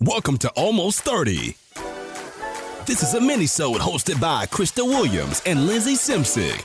[0.00, 1.56] Welcome to Almost 30.
[2.86, 6.64] This is a mini-sode hosted by Krista Williams and Lindsey Simcik.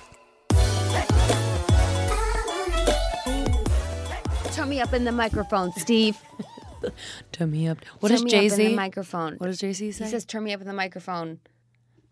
[4.53, 6.15] Turn me up in the microphone, Steve.
[7.31, 7.79] Turn me up.
[7.99, 8.75] What Turn does me Jay up in the Z?
[8.75, 9.35] microphone.
[9.37, 10.05] What does Jay Z say?
[10.05, 11.39] He says, "Turn me up in the microphone."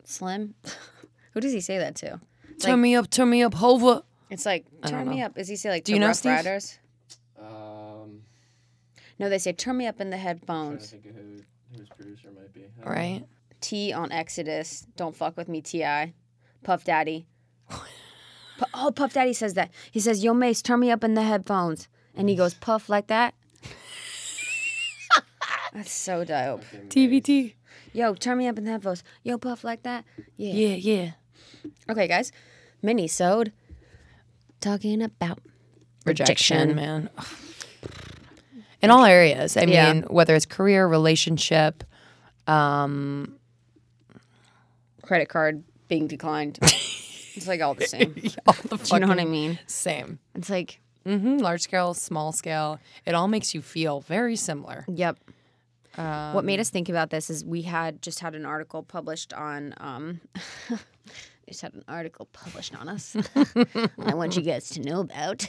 [0.03, 0.55] Slim.
[1.33, 2.19] Who does he say that to?
[2.59, 4.03] turn me up, turn me up, Hova.
[4.29, 5.25] It's like don't turn me know.
[5.27, 5.35] up.
[5.35, 6.31] Does he say like Do to you know, Rough Steve?
[6.31, 6.79] Riders?
[9.21, 10.89] No, they say turn me up in the trying to headphones.
[10.89, 11.43] think of who
[11.77, 12.63] whose producer might be.
[12.63, 13.23] I don't Right?
[13.61, 14.85] T on Exodus.
[14.97, 16.13] Don't fuck with me, Ti.
[16.63, 17.27] Puff Daddy.
[17.69, 19.69] Pu- oh, Puff Daddy says that.
[19.91, 23.05] He says, "Yo, Mase, turn me up in the headphones," and he goes puff like
[23.07, 23.35] that.
[25.73, 26.61] That's so dope.
[26.73, 26.79] know.
[26.89, 27.53] TBT.
[27.93, 29.03] Yo, turn me up in the headphones.
[29.23, 30.03] Yo, puff like that.
[30.35, 30.53] Yeah.
[30.53, 31.11] Yeah, yeah.
[31.89, 32.31] Okay, guys.
[32.81, 33.53] Mini-sode.
[34.59, 35.39] Talking about
[36.05, 36.75] Rejection, Rejection.
[36.75, 37.09] man.
[38.81, 39.57] In all areas.
[39.57, 39.93] I Yeah.
[39.93, 41.83] mean, whether it's career, relationship,
[42.47, 43.35] um,
[45.03, 46.57] credit card being declined.
[46.61, 48.15] it's like all the same.
[48.47, 49.59] all the Do you know what I mean?
[49.67, 50.19] Same.
[50.35, 52.79] It's like, mm-hmm, Large scale, small scale.
[53.05, 54.85] It all makes you feel very similar.
[54.87, 55.17] yep.
[55.95, 59.73] what made us think about this is we had just had an article published on.
[59.77, 60.21] Um,
[61.47, 63.15] just had an article published on us.
[63.99, 65.45] I want you guys to know about.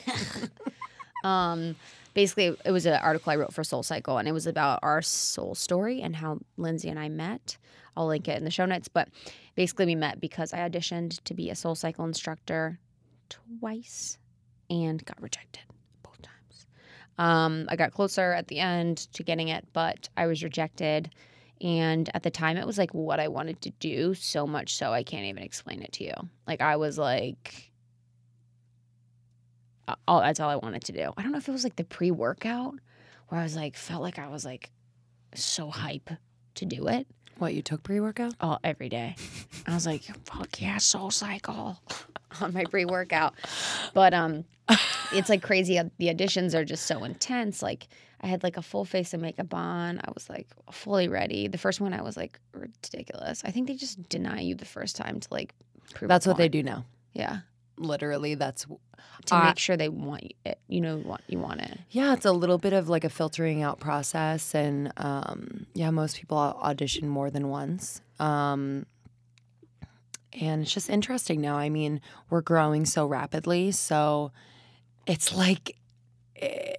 [1.25, 1.77] um,
[2.15, 5.03] basically, it was an article I wrote for Soul Cycle, and it was about our
[5.03, 7.57] soul story and how Lindsey and I met.
[7.97, 8.89] I'll link it in the show notes.
[8.89, 9.09] But
[9.55, 12.79] basically, we met because I auditioned to be a Soul Cycle instructor
[13.29, 14.19] twice
[14.71, 15.63] and got rejected
[16.03, 16.67] both times.
[17.19, 21.11] Um, I got closer at the end to getting it, but I was rejected.
[21.61, 24.93] And at the time, it was like what I wanted to do so much so
[24.93, 26.15] I can't even explain it to you.
[26.47, 27.72] Like, I was like,
[30.09, 31.13] all, that's all I wanted to do.
[31.17, 32.75] I don't know if it was like the pre workout
[33.29, 34.71] where I was like, felt like I was like
[35.35, 36.11] so hype
[36.57, 37.07] to do it
[37.39, 38.35] What, you took pre workout?
[38.41, 39.17] all every day.
[39.67, 41.79] I was like, fuck yeah, soul cycle
[42.41, 43.35] on my pre workout.
[43.95, 44.45] But um
[45.13, 45.79] it's like crazy.
[45.79, 47.63] uh, The auditions are just so intense.
[47.63, 47.89] Like
[48.21, 49.99] I had like a full face of makeup on.
[49.99, 51.49] I was like fully ready.
[51.49, 53.43] The first one I was like ridiculous.
[53.45, 55.55] I think they just deny you the first time to like
[55.95, 56.85] prove That's what they do now.
[57.15, 57.41] Yeah.
[57.77, 58.67] Literally, that's
[59.27, 60.59] To I- make sure they want it.
[60.69, 61.79] You know want you want it.
[61.91, 66.17] Yeah, it's a little bit of like a filtering out process, and um, yeah, most
[66.17, 68.01] people audition more than once.
[68.21, 68.87] Um,
[70.33, 71.57] and it's just interesting now.
[71.57, 72.01] I mean,
[72.31, 74.33] we're growing so rapidly, so
[75.07, 75.77] it's like
[76.37, 76.73] eh,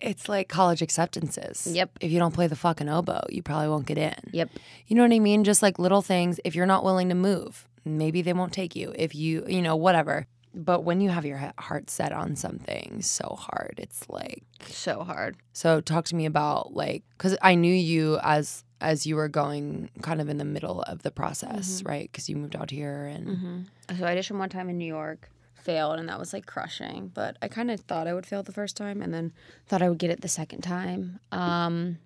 [0.00, 1.66] it's like college acceptances.
[1.66, 1.90] Yep.
[2.00, 4.14] If you don't play the fucking oboe, you probably won't get in.
[4.32, 4.50] Yep.
[4.88, 5.44] You know what I mean?
[5.44, 6.40] Just like little things.
[6.44, 8.92] If you're not willing to move, maybe they won't take you.
[8.96, 10.26] If you, you know, whatever.
[10.54, 15.36] But when you have your heart set on something so hard, it's like So hard.
[15.54, 19.88] so talk to me about like cuz I knew you as as you were going
[20.02, 22.12] kind of in the middle of the process, right?
[22.12, 23.66] Cuz you moved out here and
[23.96, 27.10] So I auditioned one time in New York, failed, and that was like crushing.
[27.14, 29.32] But I kind of thought I would fail the first time, and then
[29.66, 31.18] thought I would get it the second time.
[31.30, 31.98] Um,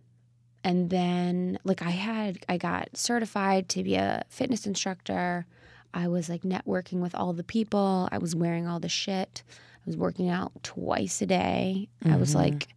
[0.63, 5.47] and then like I had, I got certified to be a fitness instructor.
[5.97, 8.07] I was like networking with all the people.
[8.13, 9.43] I was wearing all the shit.
[9.49, 11.89] I was working out twice a day.
[12.05, 12.69] I was like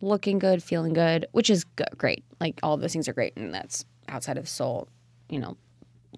[0.00, 2.24] looking good, feeling good, which is good, great.
[2.40, 4.86] Like all those things are great, and that's outside of soul,
[5.28, 5.56] you know,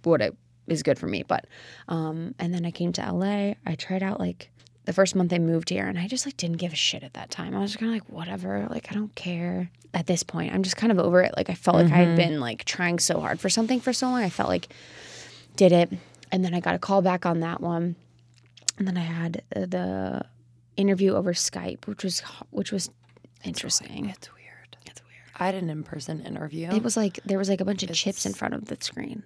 [0.02, 1.22] what it is good for me.
[1.22, 1.46] But
[1.88, 3.54] um, and then I came to LA.
[3.64, 4.50] I tried out like
[4.84, 7.14] the first month I moved here, and I just like didn't give a shit at
[7.14, 7.56] that time.
[7.56, 10.52] I was kind of like whatever, like I don't care at this point.
[10.52, 11.32] I'm just kind of over it.
[11.38, 14.08] Like I felt like I had been like trying so hard for something for so
[14.10, 14.22] long.
[14.22, 14.68] I felt like
[15.56, 15.90] did it,
[16.32, 17.96] and then I got a call back on that one,
[18.78, 20.24] and then I had the
[20.76, 22.20] interview over Skype, which was
[22.50, 22.90] which was
[23.44, 24.08] interesting.
[24.08, 24.76] it's weird.
[24.86, 25.30] It's weird.
[25.38, 26.70] I had an in-person interview.
[26.70, 29.24] It was like there was like a bunch of chips in front of the screen.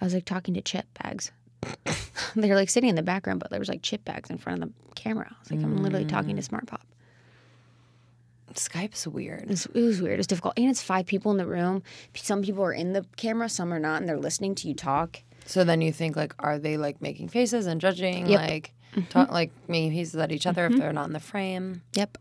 [0.00, 1.32] I was like talking to chip bags.
[2.36, 4.62] they were like sitting in the background, but there was like chip bags in front
[4.62, 5.28] of the camera.
[5.30, 6.44] I was like, I'm literally talking to mm.
[6.44, 6.86] Smart Pop.
[8.52, 9.42] Skype's weird.
[9.42, 10.18] It was, it was weird.
[10.18, 11.82] It's difficult, and it's five people in the room.
[12.14, 15.22] Some people are in the camera, some are not, and they're listening to you talk.
[15.46, 18.40] So then you think like, are they like making faces and judging, Yep.
[18.40, 18.50] Mm-hmm.
[18.50, 18.72] like,
[19.10, 21.82] talk, like making faces at each other if they're not in the frame?
[21.94, 22.18] Yep.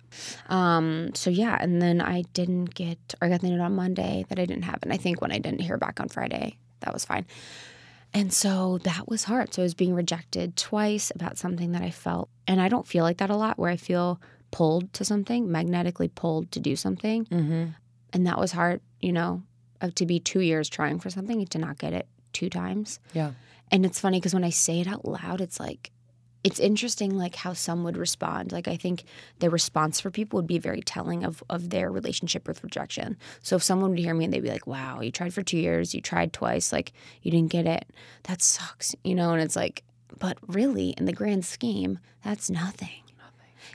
[0.50, 4.26] Um, so yeah, and then I didn't get, or I got the note on Monday
[4.30, 6.94] that I didn't have, and I think when I didn't hear back on Friday, that
[6.94, 7.26] was fine.
[8.14, 9.54] And so that was hard.
[9.54, 13.04] So I was being rejected twice about something that I felt, and I don't feel
[13.04, 14.20] like that a lot, where I feel
[14.52, 17.66] pulled to something, magnetically pulled to do something, Mm-hmm.
[18.14, 18.82] and that was hard.
[19.00, 19.42] You know,
[19.82, 23.00] of to be two years trying for something to not get it two times.
[23.14, 23.32] Yeah.
[23.72, 25.92] And it's funny because when I say it out loud, it's like
[26.44, 28.52] it's interesting like how some would respond.
[28.52, 29.06] Like i think
[29.40, 33.18] the response for people would be very telling of of their relationship with rejection.
[33.42, 35.58] So if someone would hear me and they'd be like wow you tried for two
[35.58, 36.92] years you tried twice like
[37.22, 37.88] you didn't get it
[38.24, 39.32] that sucks you know?
[39.32, 39.84] And it's like
[40.20, 42.90] but really in the grand scheme that's nothing.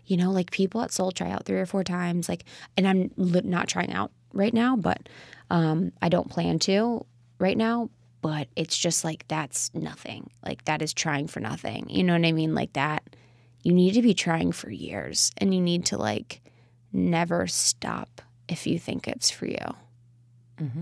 [0.04, 2.44] You know like people at soul try out three or four times like
[2.76, 5.06] and i'm not trying out right now but
[5.50, 7.04] um i don't plan to
[7.38, 7.90] right now
[8.20, 10.30] but it's just like that's nothing.
[10.44, 11.88] Like that is trying for nothing.
[11.88, 12.54] You know what i mean?
[12.54, 13.02] Like that
[13.62, 16.40] you need to be trying for years and you need to like
[16.92, 19.56] never stop if you think it's for you.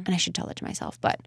[0.07, 1.21] And i should tell that to myself but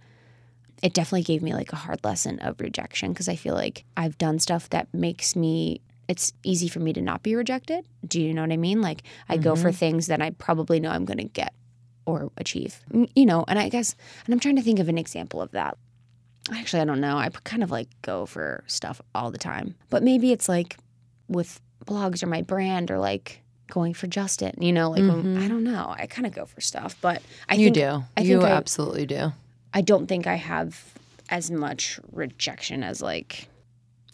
[0.81, 4.17] it definitely gave me like a hard lesson of rejection because i feel like i've
[4.17, 7.85] done stuff that makes me it's easy for me to not be rejected.
[8.07, 8.81] Do you know what i mean?
[8.81, 11.53] Like i go for things that i probably know i'm going to get
[12.05, 12.79] or achieve.
[12.91, 13.95] Mm, you know and i guess
[14.25, 15.77] and i'm trying to think of an example of that
[16.53, 20.03] actually i don't know i kind of like go for stuff all the time but
[20.03, 20.77] maybe it's like
[21.27, 23.41] with blogs or my brand or like
[23.71, 26.59] going for justin you know like when- i don't know i kind of go for
[26.61, 28.03] stuff but i you think do.
[28.17, 29.31] I you think I- absolutely do.
[29.71, 30.83] I don't think I have
[31.29, 33.47] as much rejection as like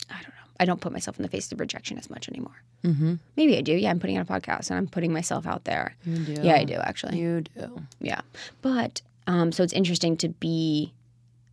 [0.10, 0.50] I don't know.
[0.60, 2.62] I don't put myself in the face of rejection as much anymore.
[2.84, 3.14] Mm-hmm.
[3.38, 3.72] Maybe I do.
[3.72, 5.96] Yeah, I'm putting on a podcast and I'm putting myself out there.
[6.06, 6.42] You do.
[6.44, 7.18] Yeah, I do actually.
[7.20, 7.82] You do.
[8.02, 8.20] Yeah,
[8.62, 10.92] but um, so it's interesting to be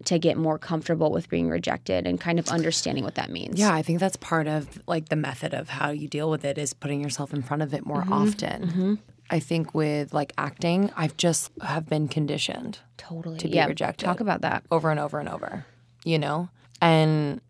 [0.06, 3.58] to get more comfortable with being rejected and kind of understanding what that means.
[3.58, 6.58] Yeah, I think that's part of like the method of how you deal with it
[6.58, 8.12] is putting yourself in front of it more mm-hmm.
[8.12, 8.66] often.
[8.66, 8.94] Mm-hmm.
[9.30, 13.38] I think with like acting, I've just have been conditioned totally.
[13.38, 14.04] to be rejected.
[14.04, 14.64] Talk about that.
[14.70, 15.64] over and over and over,
[16.04, 16.50] you know?
[16.80, 17.40] And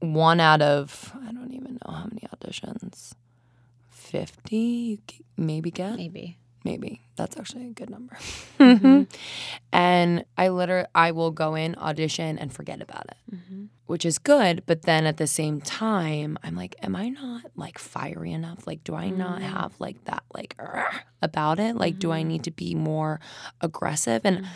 [0.00, 3.14] one out of, I don't even know how many auditions,
[3.90, 4.98] 50, you
[5.36, 5.96] maybe get?
[5.96, 6.38] Maybe.
[6.64, 7.02] Maybe.
[7.16, 8.16] That's actually a good number.
[8.58, 9.02] Mm-hmm.
[9.72, 13.64] and I literally, I will go in, audition, and forget about it, Mm-hmm.
[13.86, 14.62] which is good.
[14.64, 18.66] But then at the same time, I'm like, am I not like fiery enough?
[18.66, 19.44] Like, do I not Mm.
[19.44, 20.56] have like that, like,
[21.20, 21.76] about it?
[21.76, 22.28] Like, do I Mm-hmm.
[22.28, 23.20] need to be more
[23.60, 24.22] aggressive?
[24.24, 24.46] And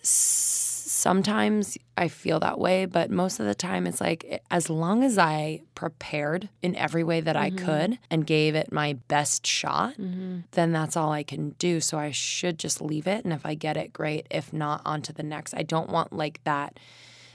[0.00, 0.57] s-
[1.08, 5.02] sometimes I feel that way, but most of the time it's like eh, as long
[5.02, 9.94] as I prepared in every way that I could and gave it my best shot,
[10.50, 11.80] then that's all I can do.
[11.80, 15.00] So I should just leave it and if I get it great, if not on
[15.02, 15.54] to the next.
[15.54, 16.78] I don't want like that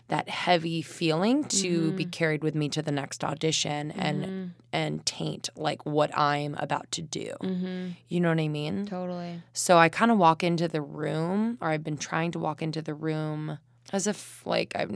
[0.10, 5.50] that heavy feeling to be carried with me to the next audition and and taint
[5.56, 7.34] like what I'm about to do.
[7.42, 7.90] Mm-hmm.
[8.10, 8.86] You know what I mean?
[8.86, 9.42] Totally.
[9.54, 12.82] So I kind of walk into the room, or I've been trying to walk into
[12.82, 13.60] the room
[13.92, 14.94] as if like I've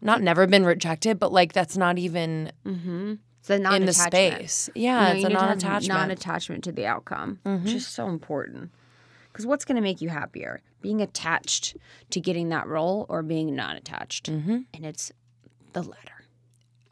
[0.00, 3.14] not never been rejected, but like that's not even Mm-hmm.
[3.42, 4.68] So in the space.
[4.74, 5.84] You Yeah, know, it's a need to have non-attachment.
[5.84, 5.98] Mm-hmm.
[6.00, 8.70] Non-attachment to the outcome, which is so important.
[9.32, 10.60] Because what's going to make you happier?
[10.80, 11.76] Being attached
[12.10, 14.30] to getting that role or being non-attached?
[14.30, 14.58] mm-hmm.
[14.74, 15.12] And it's
[15.72, 16.12] the latter.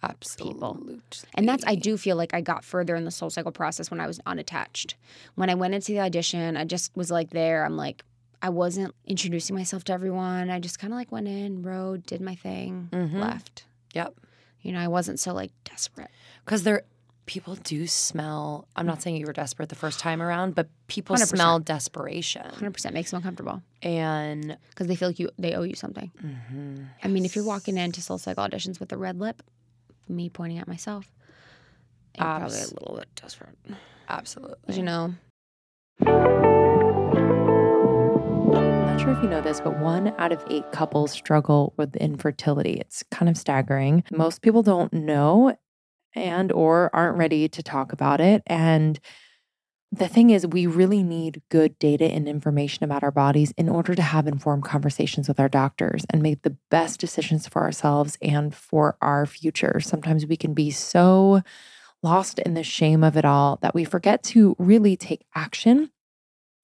[0.02, 1.00] Absolutely.
[1.34, 4.00] And that's I do feel like I got further in the soul cycle process when
[4.00, 4.94] I was unattached.
[5.34, 7.64] When I went into the audition, I just was like there.
[7.64, 8.04] I'm like
[8.42, 10.50] I wasn't introducing myself to everyone.
[10.50, 13.14] I just kind of like went in, rode, did my thing, Mhm.
[13.14, 13.64] left.
[13.94, 14.14] Yep.
[14.60, 16.10] You know, I wasn't so like desperate.
[16.44, 16.82] Because there,
[17.26, 18.66] people do smell.
[18.76, 21.26] I'm not saying you were desperate the first time around, but people 100%.
[21.26, 25.74] smell desperation, 100% makes them uncomfortable and because they feel like you they owe you
[25.74, 26.10] something.
[26.24, 26.84] mm-hmm.
[27.02, 29.42] I mean, if you're walking into soul cycle auditions with a red lip,
[30.08, 31.10] me pointing at myself,
[32.16, 33.56] you're probably a little bit desperate.
[34.08, 35.14] absolutely, You know,
[38.54, 41.96] I'm not sure if you know this, but one out of eight couples struggle with
[41.96, 42.74] infertility.
[42.74, 44.04] It's kind of staggering.
[44.12, 45.56] Most people don't know
[46.16, 48.42] and or aren't ready to talk about it.
[48.46, 48.98] And
[49.92, 53.94] the thing is, we really need good data and information about our bodies in order
[53.94, 58.54] to have informed conversations with our doctors and make the best decisions for ourselves and
[58.54, 59.78] for our future.
[59.78, 61.42] Sometimes we can be so
[62.02, 65.90] lost in the shame of it all that we forget to really take action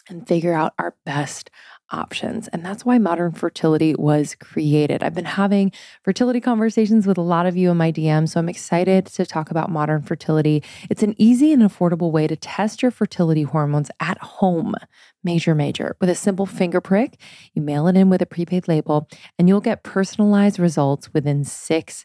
[0.09, 1.51] and figure out our best
[1.93, 2.49] options.
[2.49, 5.03] And that's why modern fertility was created.
[5.03, 5.73] I've been having
[6.03, 9.51] fertility conversations with a lot of you in my DM, so I'm excited to talk
[9.51, 10.63] about modern fertility.
[10.91, 14.75] It's an easy and affordable way to test your fertility hormones at home.
[15.23, 15.97] Major, major.
[16.01, 17.19] With a simple finger prick,
[17.55, 19.09] you mail it in with a prepaid label,
[19.39, 22.05] and you'll get personalized results within six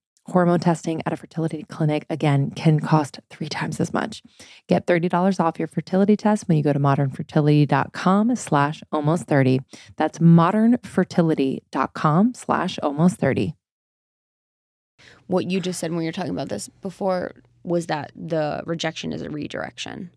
[0.31, 4.23] Hormone testing at a fertility clinic, again, can cost three times as much.
[4.67, 9.59] Get $30 off your fertility test when you go to modernfertility.com slash almost 30.
[9.97, 13.55] That's modernfertility.com slash almost 30.
[15.27, 19.11] What you just said when you were talking about this before was that the rejection
[19.11, 20.11] is a redirection.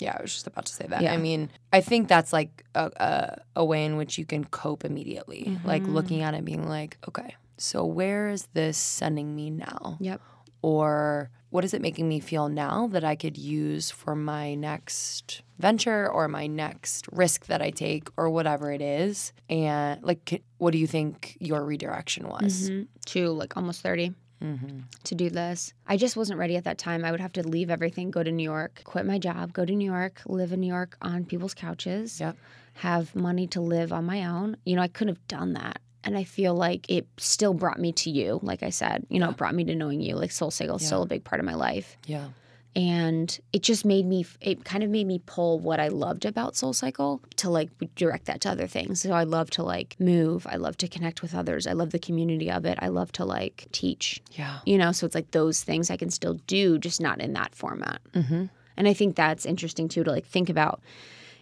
[0.00, 1.02] Yeah, I was just about to say that.
[1.02, 1.12] Yeah.
[1.12, 4.84] I mean, I think that's like a, a, a way in which you can cope
[4.84, 5.94] immediately, like mm-hmm.
[5.94, 9.96] looking at it being like, okay, so where is this sending me now?
[10.00, 10.20] Yep.
[10.62, 15.42] or what is it making me feel now that I could use for my next
[15.58, 19.32] venture or my next risk that I take or whatever it is?
[19.48, 22.70] And like, what do you think your redirection was?
[22.70, 22.86] Mhm.
[23.06, 24.78] To like almost 30 Mm-hmm.
[25.04, 25.74] to do this.
[25.86, 27.04] I just wasn't ready at that time.
[27.04, 29.74] I would have to leave everything, go to New York, quit my job, go to
[29.74, 32.36] New York, live in New York on people's couches, Yep.
[32.74, 34.56] have money to live on my own.
[34.64, 35.80] You know, I couldn't have done that.
[36.04, 39.30] And I feel like it still brought me to you, like I said, you know,
[39.30, 40.14] it brought me to knowing you.
[40.16, 41.96] Like Soul Cycle is still a big part of my life.
[42.06, 42.28] Yeah.
[42.76, 46.54] and it just made me it kind of made me pull what i loved about
[46.54, 50.46] soul cycle to like direct that to other things so i love to like move
[50.48, 53.24] i love to connect with others i love the community of it i love to
[53.24, 54.60] like teach Yeah.
[54.64, 57.56] you know so it's like those things i can still do just not in that
[57.56, 58.44] format Mm-hmm.
[58.76, 60.80] and i think that's interesting too to like think about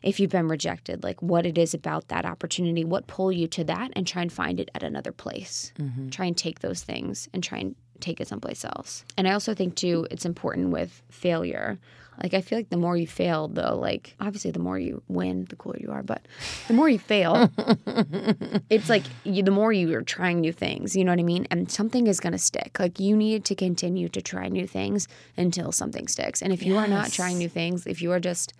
[0.02, 3.64] if you've been rejected like what it is about that opportunity what pull you to
[3.64, 6.08] that and try and find it at another place Mm-hmm.
[6.10, 9.04] try and take those things and try and take it someplace else.
[9.16, 11.78] And I also think too it's important with failure.
[12.22, 15.46] Like I feel like the more you fail though, like obviously the more you win,
[15.48, 16.22] the cooler you are, but
[16.68, 17.50] the more you fail,
[18.70, 21.46] it's like you, the more you are trying new things, you know what I mean?
[21.50, 22.78] And something is going to stick.
[22.78, 26.42] Like you need to continue to try new things until something sticks.
[26.42, 28.52] And if you are not trying new things, if you are just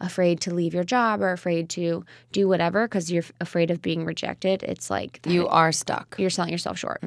[0.00, 4.04] afraid to leave your job or afraid to do whatever because you're afraid of being
[4.04, 6.16] rejected, it's like You are stuck.
[6.18, 7.02] you're selling yourself short.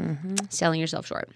[0.49, 1.29] Selling yourself short.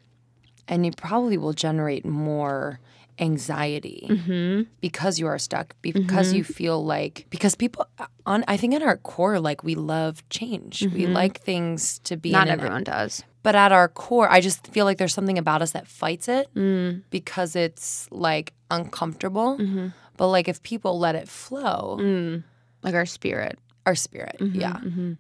[0.68, 2.80] and you probably will generate more
[3.20, 4.70] anxiety Mm-hmm.
[4.80, 7.88] because you are stuck because you feel like because people
[8.28, 12.30] on i think at our core like we love change we like things to be
[12.30, 12.38] Mm-hmm.
[12.38, 13.24] Not in an- everyone does.
[13.42, 16.48] but at our core i just feel like there's something about us that fights it
[16.56, 17.02] Mm.
[17.10, 19.88] because it's like uncomfortable Mm-hmm.
[20.18, 22.44] But like if people let it flow Mm.
[22.84, 23.58] Like our spirit.
[23.86, 25.14] our spirit yeah Mm-hmm.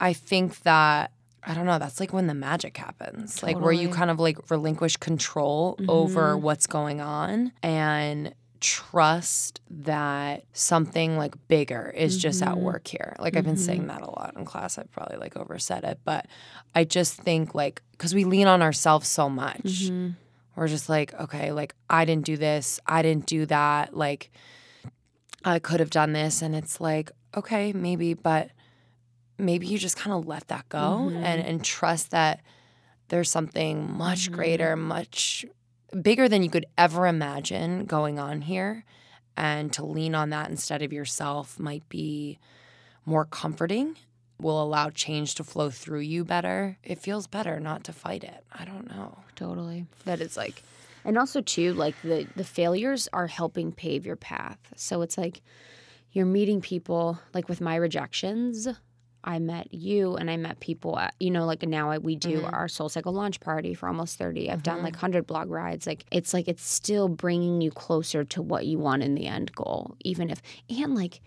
[0.00, 1.10] i think that
[1.46, 1.78] I don't know.
[1.78, 5.90] That's like when the magic happens, like where you kind of like relinquish control Mm-hmm.
[5.90, 12.62] over what's going on and trust that something like bigger is just at Mm-hmm.
[12.62, 13.14] work here.
[13.18, 14.78] Like I've been saying that a lot in class.
[14.78, 16.24] I've probably like oversaid it, but
[16.74, 20.10] I just think like because we lean on ourselves so much, Mm-hmm.
[20.56, 24.30] We're just like, okay, like I didn't do this, I didn't do that, like
[25.44, 28.50] I could have done this, and it's like, okay, maybe, but
[29.38, 31.24] maybe you just kind of let that go Mm-hmm.
[31.24, 32.40] and and trust that
[33.08, 34.34] there's something much Mm-hmm.
[34.34, 35.44] greater, much
[36.02, 38.84] bigger than you could ever imagine going on here,
[39.36, 42.38] and to lean on that instead of yourself might be
[43.04, 43.96] more comforting.
[44.40, 46.76] Will allow change to flow through you better.
[46.82, 48.44] It feels better not to fight it.
[48.52, 49.18] I don't know.
[49.36, 49.86] Totally.
[50.04, 50.62] That is like
[51.04, 54.58] and also too, like the the failures are helping pave your path.
[54.76, 55.42] So it's like
[56.12, 58.68] you're meeting people like with my rejections.
[59.26, 62.54] I met you and I met people at, you know, like now we do mm-hmm.
[62.54, 64.50] our Soul Cycle launch party for almost 30.
[64.50, 64.84] I've done mm-hmm.
[64.84, 65.86] like 100 blog rides.
[65.86, 69.52] Like, it's like it's still bringing you closer to what you want in the end
[69.54, 71.22] goal, even if, and like,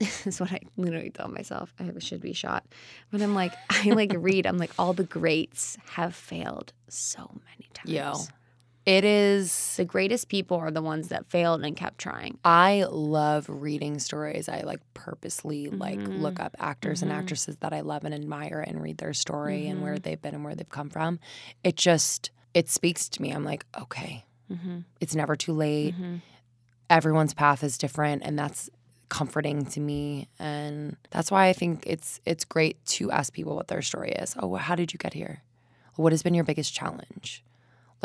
[0.26, 1.72] is what I literally tell myself.
[1.78, 2.64] I should be shot.
[3.10, 7.68] But I'm like, I like read, I'm like, all the greats have failed so many
[7.72, 7.90] times.
[7.90, 8.14] Yo,
[8.86, 9.74] it is.
[9.76, 12.38] The greatest people are the ones that failed and kept trying.
[12.44, 14.48] I love reading stories.
[14.48, 16.20] I like purposely like Mm-hmm.
[16.20, 19.76] look up actors and actresses that I love and admire and read their story and
[19.76, 19.84] Mm-hmm.
[19.84, 21.18] where they've been and where they've come from.
[21.62, 23.30] It just it speaks to me.
[23.32, 24.80] I'm like, okay, Mm-hmm.
[25.00, 25.94] it's never too late.
[26.90, 28.68] Everyone's path is different, and that's
[29.14, 30.28] comforting to me.
[30.38, 34.34] And that's why I think it's it's great to ask people what their story is.
[34.38, 35.42] Oh, how did you get here?
[35.96, 37.44] What has been your biggest challenge?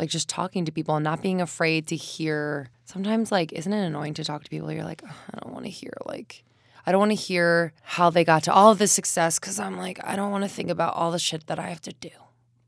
[0.00, 2.70] like just talking to people and not being afraid to hear.
[2.86, 4.72] Sometimes, like, isn't it annoying to talk to people?
[4.72, 6.42] You're like, "Ugh, I don't want to hear, like,
[6.86, 9.76] I don't want to hear how they got to all of this success because I'm
[9.76, 12.10] like, I don't want to think about all the shit that I have to do.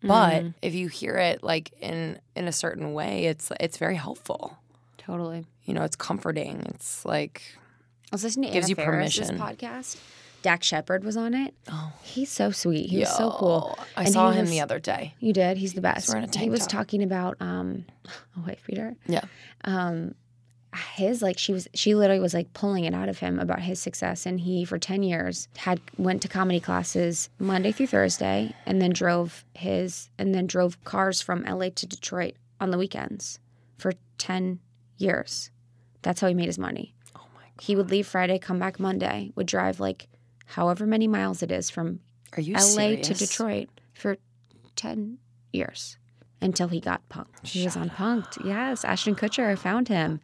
[0.03, 0.49] But mm-hmm.
[0.61, 4.59] if you hear it like in in a certain way, it's it's very helpful.
[4.99, 5.47] Totally.
[5.65, 6.65] You know, it's comforting.
[6.67, 7.57] It's like
[8.13, 9.39] I was listening to Gives Anna you permission.
[9.39, 9.97] podcast.
[10.43, 11.55] Dax Shepard was on it.
[11.71, 11.93] Oh.
[12.03, 12.91] He's so sweet.
[12.91, 13.79] He's so cool.
[13.97, 15.15] I And saw he him was- the other day.
[15.21, 15.57] You did.
[15.57, 16.09] He's the best.
[16.09, 16.71] wearing a he tank was top.
[16.71, 17.87] talking about um,
[18.37, 18.95] oh wait, Peter.
[19.07, 19.23] Yeah.
[19.65, 20.15] Um,
[20.95, 23.79] his like she was she literally was like pulling it out of him about his
[23.79, 28.81] success, and he for ten years had went to comedy classes Monday through Thursday, and
[28.83, 31.71] then drove his and then drove cars from L.A.
[31.71, 33.39] to Detroit on the weekends
[33.79, 34.59] for ten
[34.99, 35.51] years.
[36.03, 36.95] That's how he made his money.
[37.63, 40.09] He would leave Friday, come back Monday, would drive like
[40.47, 42.01] however many miles it is from
[42.37, 43.07] Are you LA serious?
[43.07, 44.17] to Detroit for
[44.75, 45.19] 10
[45.53, 45.97] years
[46.41, 47.47] until he got punked.
[47.47, 48.45] He was on Punk'd.
[48.45, 50.21] Yes, Ashton Kutcher found him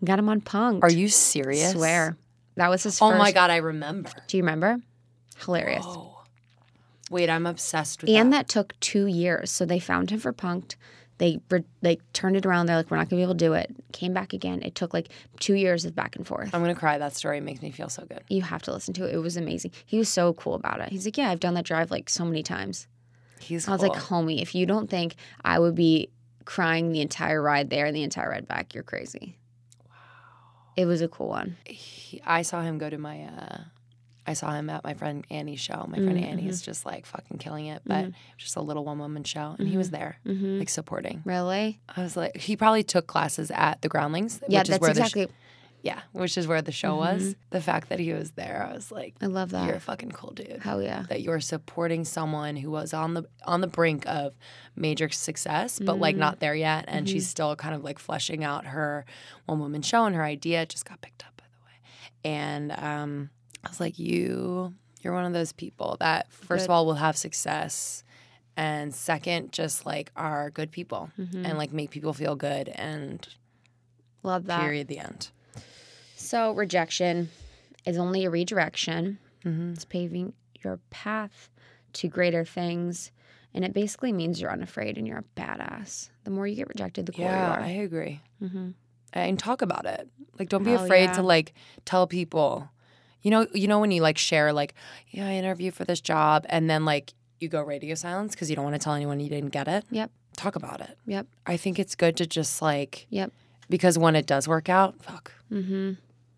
[0.00, 0.84] and got him on Punk'd.
[0.84, 1.72] Are you serious?
[1.72, 2.18] Swear.
[2.56, 3.18] That was his Oh first.
[3.18, 4.10] my god, I remember.
[4.26, 4.76] Do you remember?
[5.46, 5.86] Hilarious.
[5.88, 6.24] Oh.
[7.10, 8.48] Wait, I'm obsessed with And that.
[8.48, 9.50] that took two years.
[9.50, 10.76] So they found him for Punk'd.
[11.18, 12.66] They re- they turned it around.
[12.66, 13.74] They're like, we're not gonna be able to do it.
[13.92, 14.60] Came back again.
[14.62, 16.52] It took like two years of back and forth.
[16.54, 16.98] I'm gonna cry.
[16.98, 18.22] That story makes me feel so good.
[18.28, 19.14] you have to listen to it.
[19.14, 19.72] It was amazing.
[19.86, 20.88] He was so cool about it.
[20.90, 22.88] He's like, yeah, I've done that drive like so many times.
[23.38, 23.90] He's I was cool.
[23.90, 25.14] like, homie, if you don't think
[25.44, 26.08] I would be
[26.44, 29.36] crying the entire ride there and the entire ride back, you're crazy.
[29.88, 29.94] Wow.
[30.76, 31.56] It was a cool one.
[31.66, 33.58] he, I saw him go to my uh
[34.26, 35.84] I saw him at my friend Annie's show.
[35.88, 39.24] My friend Annie is just like fucking killing it, but just a little one woman
[39.24, 41.22] show, and he was there, like supporting.
[41.24, 41.80] Really?
[41.96, 44.94] I was like, he probably took classes at the Groundlings, Yeah, which is that's where
[44.94, 45.26] the exactly.
[45.26, 45.28] sh-
[45.84, 47.14] yeah, which is where the show Mm-hmm.
[47.16, 47.34] was.
[47.50, 49.66] The fact that he was there, I was like, I love that.
[49.66, 50.60] you're a fucking cool dude.
[50.62, 51.06] Hell yeah.
[51.08, 54.34] That you're supporting someone who was on the on the brink of
[54.76, 56.20] major success, but like Mm-hmm.
[56.20, 59.04] not there yet, and she's still kind of like fleshing out her
[59.46, 62.32] one woman show, and her idea just got picked up, by the way.
[62.36, 63.30] And um,
[63.64, 67.16] I was like, you, you're one of those people that first of all will have
[67.16, 68.02] success,
[68.56, 71.46] and second, just like are good people Mm-hmm.
[71.46, 73.26] and like make people feel good, and
[74.22, 74.60] Love that.
[74.60, 75.30] period, the end.
[76.16, 77.30] So rejection
[77.84, 79.18] is only a redirection.
[79.44, 79.72] Mm-hmm.
[79.72, 81.48] It's paving your path
[81.94, 83.10] to greater things.
[83.54, 86.08] And it basically means you're unafraid and you're a badass.
[86.24, 87.60] The more you get rejected, the cooler Yeah, you are.
[87.66, 88.20] I agree.
[88.42, 88.70] mm-hmm.
[89.12, 90.08] and talk about it.
[90.38, 91.12] Like, don't be Hell afraid yeah.
[91.14, 91.52] to like
[91.84, 92.70] tell people.
[93.22, 94.74] You know, you know when you like share like,
[95.10, 98.56] yeah, I interviewed for this job, and then like you go radio silence because you
[98.56, 99.84] don't want to tell anyone you didn't get it.
[99.90, 100.10] Yep.
[100.36, 100.96] Talk about it.
[101.06, 101.26] Yep.
[101.46, 103.32] I think it's good to just like Yep.
[103.68, 105.92] because when it does work out, fuck, Mm-hmm.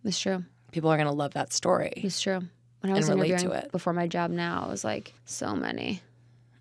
[0.05, 0.45] It's true.
[0.73, 1.93] people are gonna love that story.
[1.97, 2.41] It's true.
[2.81, 3.73] When I was interviewing it.
[3.73, 6.03] before my job now, it was like so many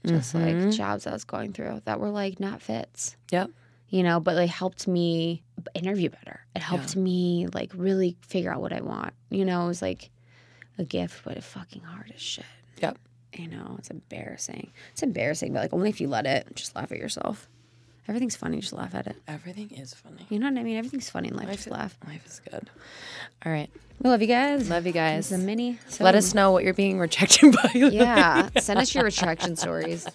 [0.06, 3.16] just like jobs I was going through that were like not fits.
[3.32, 3.50] Yep.
[3.90, 6.42] You know, but they helped me interview better.
[6.56, 9.14] It helped me like really figure out what I want.
[9.30, 10.10] You know, it was like
[10.78, 12.46] a gift, but it's fucking hard as shit.
[12.82, 12.98] Yep.
[13.36, 14.72] You know, it's embarrassing.
[14.92, 16.48] It's embarrassing, but like only if you let it.
[16.56, 17.48] Just laugh at yourself.
[18.08, 18.60] Everything's funny.
[18.60, 19.16] Just laugh at it.
[19.28, 20.26] Everything is funny.
[20.30, 20.78] You know what I mean?
[20.78, 21.50] Everything's funny in life.
[21.52, 21.98] Just laugh.
[22.06, 22.70] Life is good.
[23.46, 23.70] All right.
[24.02, 24.70] We love you guys.
[24.70, 25.32] Love you guys.
[25.32, 25.80] It's a mini.
[26.02, 27.72] Let us know what you're being rejected by.
[27.74, 30.06] Yeah, send us your rejection stories.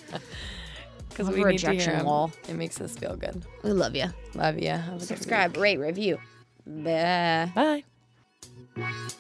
[1.09, 2.07] because we a need to hear rejection 'em.
[2.07, 2.31] wall.
[2.49, 3.42] It makes us feel good.
[3.64, 4.07] We love you.
[4.35, 4.79] Love you.
[4.99, 6.18] Subscribe, rate, review.
[6.66, 7.51] Bye.
[8.77, 9.12] Bye.